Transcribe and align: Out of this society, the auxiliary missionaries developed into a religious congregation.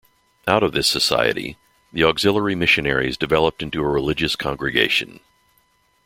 Out 0.47 0.63
of 0.63 0.71
this 0.71 0.87
society, 0.87 1.57
the 1.93 2.05
auxiliary 2.05 2.55
missionaries 2.55 3.17
developed 3.17 3.61
into 3.61 3.83
a 3.83 3.87
religious 3.87 4.35
congregation. 4.35 5.19